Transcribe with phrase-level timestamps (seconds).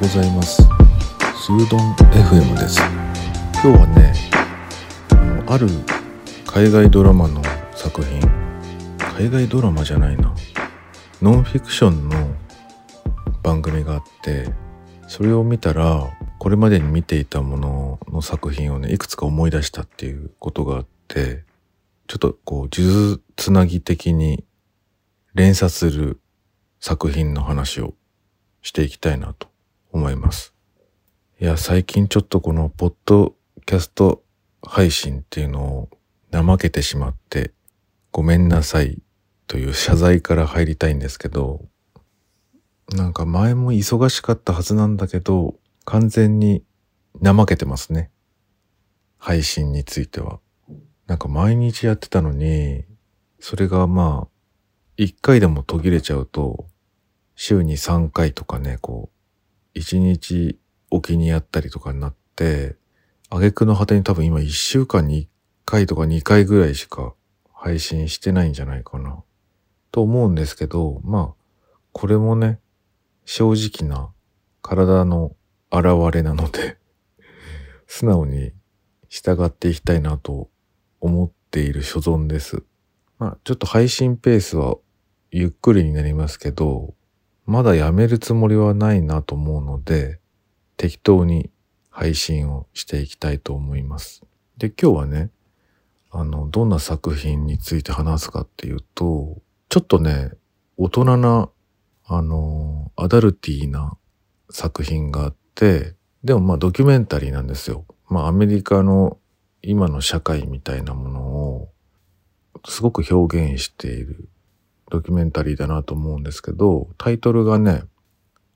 [0.00, 0.62] ございます。
[0.62, 2.80] スードン FM です。
[3.62, 4.14] 今日はね
[5.46, 5.68] ある
[6.46, 7.42] 海外ドラマの
[7.74, 8.18] 作品
[8.98, 10.34] 海外ドラマじゃないな。
[11.20, 12.34] ノンフィクションの
[13.42, 14.50] 番組があって
[15.06, 21.44] それを見たらこれまでに見ていたものの作品をねいくつか思い出したっていうことがあって
[22.06, 24.46] ちょっとこう数珠つなぎ的に
[25.34, 26.20] 連鎖する
[26.80, 27.92] 作品の話を
[28.62, 29.49] していきたいなと。
[29.92, 30.54] 思います。
[31.40, 33.34] いや、最近ちょっとこのポッド
[33.66, 34.22] キャスト
[34.62, 35.88] 配信っていうのを
[36.32, 37.52] 怠けてしまって
[38.12, 39.00] ごめんなさい
[39.46, 41.64] という謝罪から入りたいんですけど、
[42.92, 45.54] なんか前も忙しかったはずなんだけど、
[45.84, 46.64] 完全に
[47.22, 48.10] 怠けてますね。
[49.18, 50.40] 配信については。
[51.06, 52.84] なんか毎日やってたのに、
[53.38, 54.28] それがまあ、
[54.96, 56.66] 一回でも途切れちゃうと、
[57.34, 59.19] 週に3回とかね、こう、
[59.74, 60.58] 1日
[60.90, 62.76] おきにやったりとかになって、
[63.30, 65.28] 挙句の果てに多分今1週間に1
[65.64, 67.14] 回とか2回ぐらいしか
[67.52, 69.22] 配信してないんじゃないかな。
[69.92, 72.58] と思うんですけど、まあ、これもね、
[73.24, 74.10] 正直な
[74.62, 75.36] 体の
[75.70, 76.78] 現れなので
[77.86, 78.52] 素直に
[79.08, 80.50] 従っていきたいなと
[81.00, 82.64] 思っている所存です。
[83.18, 84.78] まあ、ちょっと配信ペースは
[85.30, 86.94] ゆっくりになりますけど、
[87.50, 90.20] まだやめるつもりはないなと思うので、
[90.76, 91.50] 適当に
[91.88, 94.22] 配信をしていきたいと思います。
[94.56, 95.30] で、今日はね、
[96.12, 100.30] あの、どんな作品について話すかっていうと、ちょっとね、
[100.76, 101.48] 大人な、
[102.06, 103.96] あの、アダルティーな
[104.50, 107.84] 作品があって、でもまあドキュメンタリーなんですよ。
[108.08, 109.18] まあアメリカの
[109.60, 111.68] 今の社会みたいなものを
[112.68, 114.28] すごく表現している
[114.90, 117.82] ドキュメンタリーだなと思うんですけど、タイトルがね、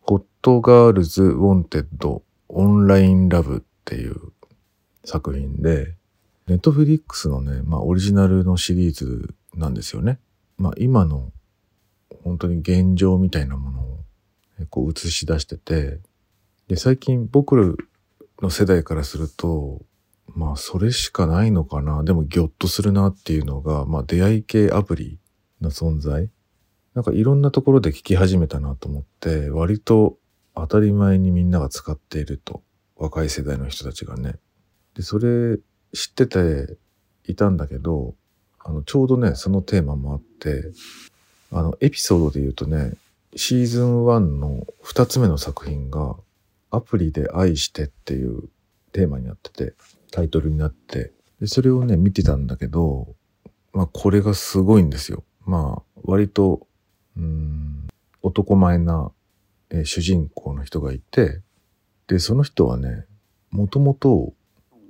[0.00, 4.16] ホットガールズ・ウォンテッド・オンライン・ラブっていう
[5.04, 5.94] 作品で、
[6.48, 10.18] ネットフリックスのね、まあオリジナルのシリーズなんですよね。
[10.58, 11.32] まあ今の
[12.24, 13.98] 本当に現状みたいなものを
[14.70, 16.00] こう映し出してて、
[16.68, 17.76] で、最近僕
[18.40, 19.82] の世代からすると、
[20.34, 22.02] まあそれしかないのかな。
[22.02, 25.18] でもギョッとするなっていうのが、まあ出会い系アプリ
[25.62, 26.28] の存在。
[26.94, 30.18] なんかいろんなところで聞き始めたなと思って割と
[30.54, 32.62] 当たり前にみんなが使っていると
[32.96, 34.34] 若い世代の人たちがね。
[34.94, 35.58] でそれ
[35.94, 36.76] 知ってて
[37.24, 38.14] いたんだけど
[38.58, 40.70] あのちょうどねそのテーマもあって
[41.50, 42.92] あのエピソードで言うとね
[43.36, 46.16] シーズン1の2つ目の作品が
[46.70, 48.50] アプリで愛してっていう
[48.92, 49.74] テーマになってて
[50.10, 51.12] タイトルになって。
[51.40, 53.16] でそれをね見てたんだけど
[53.72, 55.24] まあこれがすごいんですよ。
[55.44, 56.66] まあ、割と、
[57.16, 57.88] うん、
[58.22, 59.10] 男前な、
[59.70, 61.40] えー、主人公の人がいて、
[62.06, 63.06] で、その人はね、
[63.50, 64.32] もともと、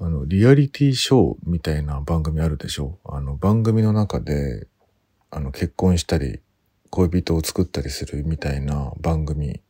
[0.00, 2.98] あの、リアリティショーみたいな番組あるでしょ？
[3.04, 4.68] あの、番組の中で、
[5.30, 6.40] あの、結婚したり、
[6.90, 9.60] 恋人を作ったりするみたいな番組。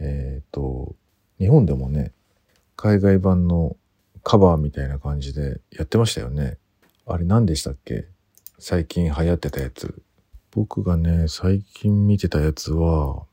[0.00, 0.96] えっ、ー、と、
[1.38, 2.12] 日本でもね、
[2.74, 3.76] 海外版の
[4.22, 6.58] カバーみたいな感じでやってましたよね。
[7.06, 8.06] あれ何でしたっけ？
[8.58, 10.02] 最近流行ってたやつ。
[10.56, 13.26] 僕がね、最近見てたやつは、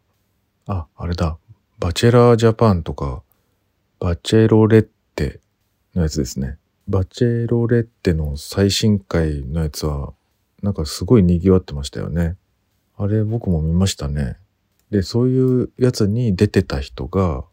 [0.68, 1.38] あ、あれだ。
[1.80, 3.24] バチェラージャパンとか、
[3.98, 5.40] バチェロレッテ
[5.96, 6.58] のやつですね。
[6.90, 10.12] バチェロレッテの最新回のやつは、
[10.62, 12.36] なんかすごい賑わってましたよね。
[12.98, 14.36] あれ僕も見ましたね。
[14.92, 17.46] で、そういうやつに出てた人が、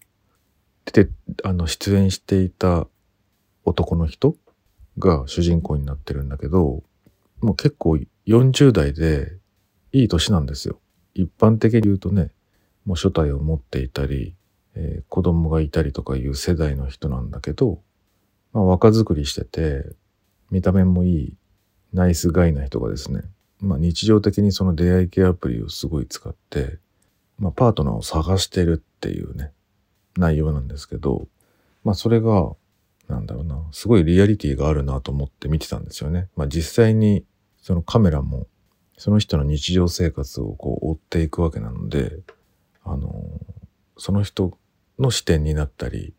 [0.85, 1.13] 出て、
[1.45, 2.89] あの、出演していた
[3.65, 4.35] 男の人
[4.99, 6.83] が主人公になってるんだけど、
[7.41, 9.39] もう結構40代で
[9.93, 10.81] いい年なんですよ。
[11.15, 12.31] 一般的に言うとね、
[12.85, 14.35] もう初体を持っていたり、
[14.75, 17.81] えー、子供がいたりとかいう世代の人なんだけど、
[18.53, 19.85] まあ、若作りしてて、
[20.51, 21.35] 見た目もいい、
[21.93, 23.23] ナイスガイな人がですね、
[23.61, 26.79] まあ、日常的にその出会い系アプリをすごい使って、
[27.39, 29.53] まあ、パートナーを探してるっていうね、
[30.17, 31.29] 内容なんですけど、
[31.85, 32.53] まあ、それが、
[33.09, 36.29] なんだろうな、すごいリアリティがあるなと思って見てたんですよね。
[36.37, 37.25] まあ、実際に
[37.61, 38.47] そのカメラも
[39.01, 42.19] その人の日常生活をこう追っていくわけなので、
[42.85, 43.25] あの、
[43.97, 44.59] その人
[44.99, 46.13] の視点になったり、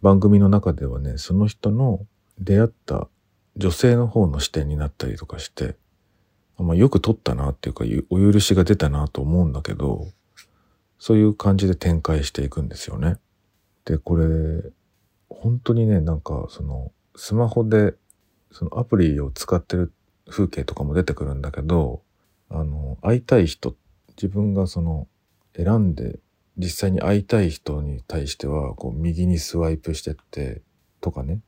[0.00, 2.06] 番組の中ではね、その人の
[2.38, 3.08] 出会った
[3.58, 5.76] 女性の方の視点になったりとかして、
[6.56, 10.06] まあ、よく撮ったなっていうか、お許しが出たなと思うんだけど、
[10.98, 13.18] そういう感じで展開していくんですよね。
[13.84, 14.24] で、これ、
[15.28, 17.92] 本当にね、なんか、その、スマホで、
[18.50, 19.92] そのアプリを使ってる
[20.30, 22.00] 風景とかも出てくるんだけど、
[22.52, 23.76] あの会いたい人
[24.10, 25.08] 自分がその
[25.56, 26.18] 選んで
[26.56, 30.62] 実際に会いたい人に対しては、こう、右にスワイプしてって、
[31.00, 31.40] とかね。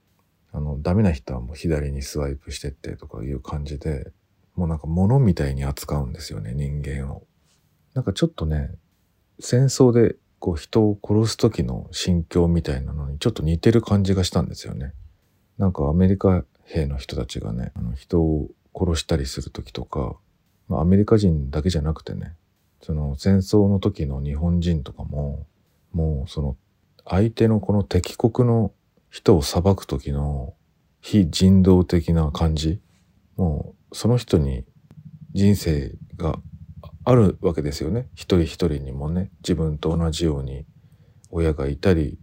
[0.53, 4.13] あの、ダメな人はもう左にスワイプしてってとかいう感じで、
[4.55, 7.25] もうなんか物みたいに扱うんですよね、人間を。
[7.93, 8.71] なんかちょっとね、
[9.41, 14.95] 戦争でこう人を殺す時の心境みたいなのにちょっと似てる感じがしたんですよね。
[15.59, 20.17] なんかアメリカ兵の人たちがね、あの人を殺したりする時とか、
[20.69, 22.37] まあ、アメリカ人だけじゃなくてね、
[22.81, 25.47] その戦争の時の日本人とかも、
[25.93, 26.57] もうその
[27.07, 28.73] 相手のこの敵国の
[29.11, 30.55] 人を裁く時の
[31.01, 32.81] 非人道的な感じ、
[33.37, 34.65] もうその人に
[35.33, 36.39] 人生が
[37.05, 38.09] あるわけですよね。
[38.15, 40.65] 一人一人にもね、自分と同じように
[41.31, 42.19] 親がいたり、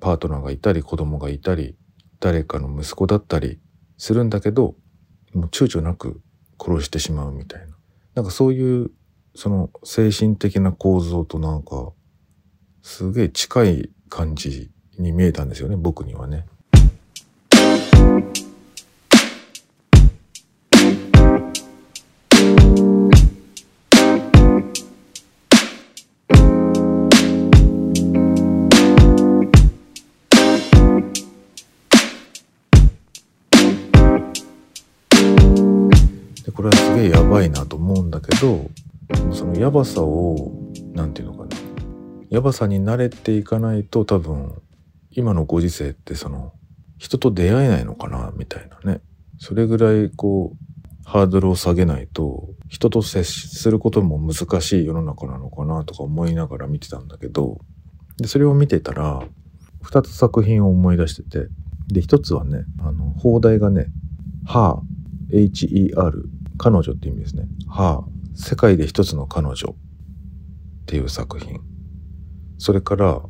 [0.00, 1.76] パートナーがいたり、子供がいたり、
[2.20, 3.60] 誰かの息子だったり
[3.98, 4.74] するんだけど、
[5.34, 6.20] もう躊躇なく
[6.58, 7.71] 殺してしまうみたいな。
[8.14, 8.90] なんかそういう、
[9.34, 11.92] その精神的な構造となんか、
[12.82, 16.46] すげえ近い感じに見えたんですよね、僕にはね。
[36.62, 38.70] これはすげえやばいなと思うんだけど
[39.32, 40.52] そのやばさを
[40.94, 41.60] 何て言うのかな。
[42.30, 44.62] やばさに慣れていかないと多分
[45.10, 46.52] 今のご時世ってその
[46.98, 49.00] 人と出会えないのかなみたいなね。
[49.40, 50.56] それぐらいこう
[51.04, 57.58] ハードルを下げないと人と接することも難しい世の中なのかなとか思いながら見てたんだけど
[58.18, 59.20] でそれを見てたら
[59.82, 61.48] 2つ作品を思い出してて。
[61.88, 63.88] で1つはねあの放題がね
[64.46, 64.82] 「はあ
[65.32, 66.12] HER
[66.62, 67.48] 彼女って意味ですね。
[67.66, 71.60] はあ、世界で一つの彼女っていう作品。
[72.56, 73.20] それから、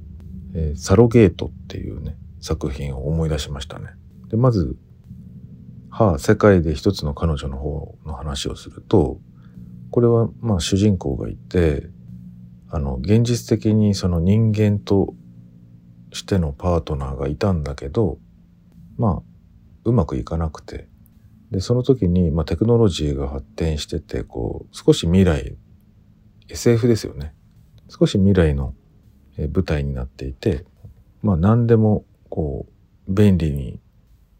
[0.55, 3.87] えー、サロゲートっていうね、作品を思い出しましたね。
[4.29, 4.77] で、まず、
[5.89, 9.19] はあ、世界で一つの彼女の方の話をすると、
[9.91, 11.89] これはまあ主人公がいて、
[12.69, 15.15] あの、現実的にその人間と
[16.13, 18.19] してのパートナーがいたんだけど、
[18.99, 19.23] まあ、
[19.87, 20.92] うまくいかなくて、
[21.53, 25.55] で、その時に、まあ、テクノロジーが発展してて、こう、少し未来、
[26.49, 27.35] SF ですよね。
[27.89, 28.75] 少し未来の
[29.37, 30.65] 舞台になっていて、
[31.23, 32.67] まあ、何でも、こ
[33.07, 33.79] う、便利に、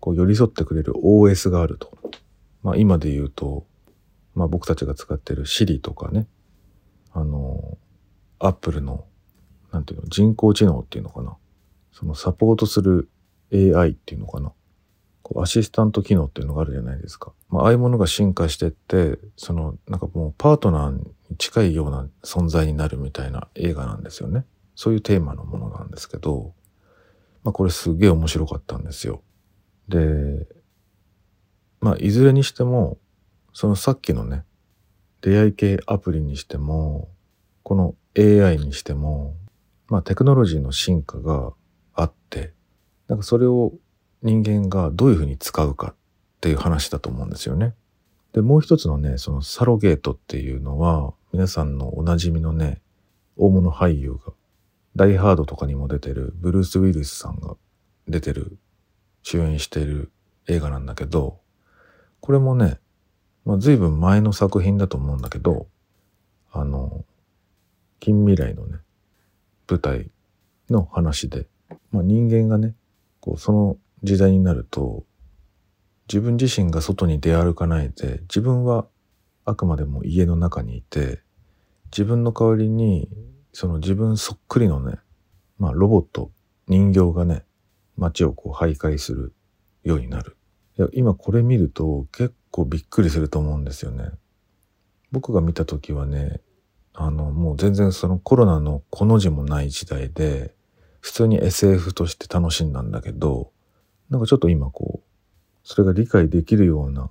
[0.01, 1.93] こう、寄り添ってくれる OS があると。
[2.63, 3.67] まあ、今で言うと、
[4.35, 6.27] まあ、僕たちが使ってる Siri とかね、
[7.13, 7.77] あの、
[8.39, 9.05] Apple の、
[9.71, 11.37] なんていうの、人工知能っていうのかな。
[11.93, 13.11] そのサポートする
[13.53, 14.53] AI っていうのかな。
[15.41, 17.33] アシスタント機能っていうのがあるじゃないですか。
[17.49, 21.05] まあ、ああいうものが進化してって、その、なんかもうパートナーに
[21.39, 24.45] 近いような存在になるみたいな映画なんですよね。
[24.75, 26.55] そういうテーマのものなんですけど、
[27.45, 29.23] まあこれすげえ面白かったんですよ。
[29.89, 30.47] で、
[31.81, 32.99] まあいずれにしても、
[33.53, 34.45] そのさっきのね、
[35.21, 37.09] 出会い系アプリにしても、
[37.63, 39.35] この AI にしても、
[39.89, 41.53] まあテクノロジーの進化が
[41.95, 42.55] あって、
[43.09, 43.73] なんかそれを
[44.23, 45.95] 人間がどういうふうに使うかっ
[46.41, 47.75] ていう話だと思うんですよね。
[48.33, 52.81] で、もう一つのね、そのサロゲートっていうのは、皆さんのおなじみのね、
[53.37, 54.33] 大物俳優が、
[54.95, 57.57] ダイハードとかにも出てるブルース・ウィルスさんが
[58.09, 58.59] 出てる、
[59.23, 60.11] 主演してる
[60.49, 61.41] 映画なんだけど、
[62.21, 62.79] これもね、
[63.45, 65.67] まあ、随分前の作品だと思うんだけど、
[66.53, 67.05] あの、
[67.99, 68.79] 近未来のね、
[69.69, 70.11] 舞台
[70.71, 71.47] の話で、
[71.91, 72.75] まあ、人間がね、
[73.21, 75.05] こう、その時代になると
[76.09, 78.87] 自分自身が外に出歩かないで自分は
[79.45, 81.21] あくまでも家の中にいて
[81.91, 83.09] 自分の代わりに
[83.53, 84.97] その自分そっくりのね
[85.59, 86.31] まあロボット
[86.69, 87.45] 人形がね
[87.97, 89.35] 街をこう徘徊する
[89.85, 90.37] ようになる。
[90.79, 94.11] いや今これ見ると結構びっくりすると思うんですよね。
[95.11, 96.41] 僕が見た時はね
[96.95, 100.55] あのもう全然そのコロナのこの字もない時代で
[101.01, 103.51] 普通に SF として楽しんだんだけど
[104.11, 105.09] なんかちょっと今こう、
[105.65, 107.11] それが理解できるような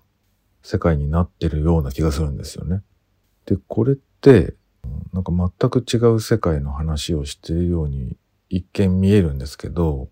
[0.61, 2.83] 世界になってるような気がするんですよね。
[3.45, 4.55] で、これって、
[5.13, 8.17] なんか全く違う世界の話をしているように
[8.49, 10.09] 一見見えるんですけど、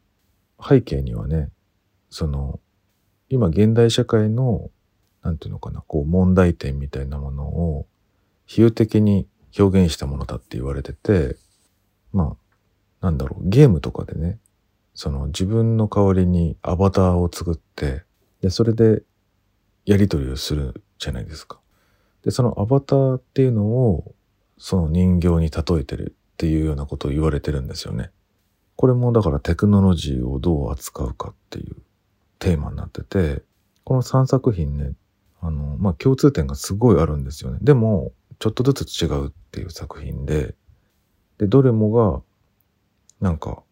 [0.62, 1.50] 背景にはね、
[2.10, 2.60] その、
[3.30, 4.72] 今現代社会の、
[5.22, 7.88] なんていうのかな、こう問題点みたいなものを
[8.46, 11.38] 比喩的に表現したものだって言われてて、
[12.12, 12.36] ま
[13.02, 14.40] あ、なんだろう、ゲームとかでね、
[15.00, 18.04] その自分の代わりにアバターを作って、
[18.42, 19.02] で、それで
[19.86, 21.62] やり取りをするじゃないですか。
[22.26, 24.14] で、そのアバターっていうのを、
[24.58, 28.12] その人形に例えてるっていうようなことを言われてるんですよね。
[28.76, 31.78] これもだからテクノロジーをどう扱うかっていう
[32.40, 33.42] テーマになってて、
[33.86, 34.96] この3作品ね、
[35.40, 37.60] あの、まあ、共通点がすごいあるんですよね。
[37.62, 40.56] でも、ちょっとずつ違うっていう作品で、
[41.38, 42.22] で、どれもが、
[43.22, 43.64] なんか、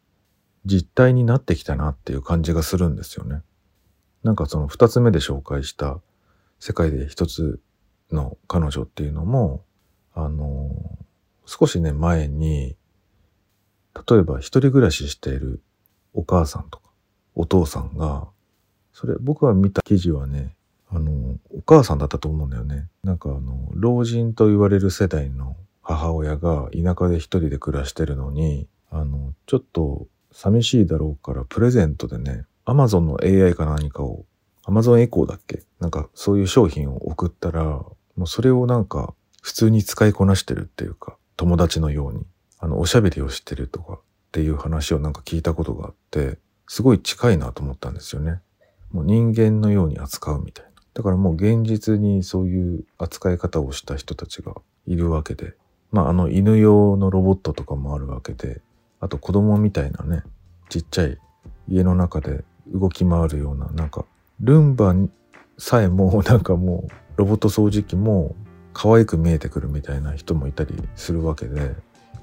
[0.68, 3.42] 実体になってきたなっていう感じがするんですよね。
[4.24, 6.00] なんかその2つ目で紹介した
[6.60, 7.62] 世界で一つ
[8.12, 9.64] の彼女っていうのも、
[10.14, 10.70] あの、
[11.46, 12.76] 少しね、前に、
[14.10, 15.62] 例えば一人暮らししている
[16.14, 16.92] お母さんとか
[17.34, 18.28] お父さんが、
[18.92, 20.56] それ僕が見た記事はね、
[20.90, 22.90] あの、お母さんだったと思うんだよね。
[23.04, 30.08] なんかあの、老人と言われる世代の母親が田舎で一人で暮らしてるのに、あの、ちょっと
[30.39, 34.24] 寂しいだろうからプレゼントでね、アマゾンの AI か何かを、
[34.65, 35.63] アマゾンエコーだっけ？
[35.79, 42.27] なんかそういう商品を送ったら、もうそれをなんか普通に使いこなしてるっていうか、友達のように、
[42.60, 44.00] あの、おしゃべりをしてるとかっ
[44.32, 48.39] ていう話をなんか聞いたことがあって、すごい近いなと思ったんですよね。
[48.91, 50.72] もう人間のように扱うみたいな。
[50.94, 54.53] だからもう現実にそういう扱い方をした人たちが
[54.86, 55.56] いるわけで、
[55.91, 58.62] まああの犬用のロボットとかもあるわけで、
[59.00, 60.24] あと子供みたいなね、
[60.70, 61.18] ちっちゃい
[61.70, 64.06] 家の中で動き回るような、なんか
[64.42, 64.96] ルンバ
[65.58, 68.36] さえも なんかもうロボット掃除機も
[68.74, 71.75] 可愛く見えてくるみたいな人もいたりするわけで、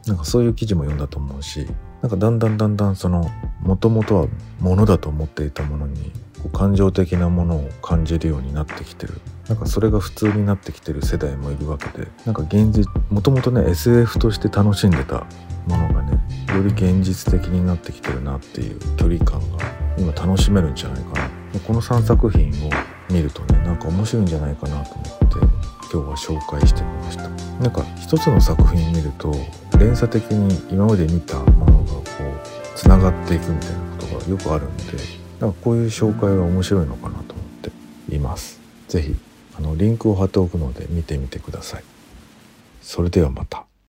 [0.07, 1.67] なんかそういう記事も読んだと思うし、
[2.03, 4.27] なんかだんだんだんだんその、もともとは
[4.61, 6.13] ものだと思っていたものに
[6.43, 9.21] こう感情的なものを感じるようになってきてる。
[9.49, 15.27] なんかそれが普通になってきてる世代もいるわけでなんか現実もともとね SF として楽しんでた
[15.67, 16.19] ものがね
[16.55, 19.59] より現実的になってきてるなっていう距離感が
[19.99, 22.71] 今楽しめるんじゃないかなこの3作品を
[23.11, 25.15] 見るとねなんか面白いんじゃないかなと思って
[25.93, 29.33] 今日は紹介してみましたなんか一つの作品見ると
[29.79, 34.85] 連鎖的に今まで見たものがこうつながっていくみたいなことがよくあるんで
[35.41, 37.47] なんかこういう紹介は面白いのかなと思っ
[38.09, 38.61] ています。
[38.89, 39.15] 是非
[39.77, 41.85] リンクを貼っておくので見てみてください。
[42.83, 43.65] それではまた。